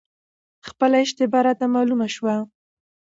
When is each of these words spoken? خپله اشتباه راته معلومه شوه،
خپله 0.67 0.97
اشتباه 1.03 1.41
راته 1.47 1.65
معلومه 1.75 2.07
شوه، 2.15 2.35